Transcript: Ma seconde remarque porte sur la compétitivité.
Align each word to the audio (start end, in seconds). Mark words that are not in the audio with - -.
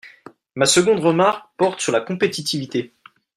Ma 0.55 0.65
seconde 0.65 0.99
remarque 0.99 1.47
porte 1.57 1.79
sur 1.79 1.91
la 1.91 2.01
compétitivité. 2.01 2.95